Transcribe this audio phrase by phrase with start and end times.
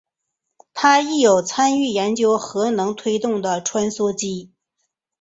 [0.73, 4.51] 他亦有参与研究核能推动的穿梭机。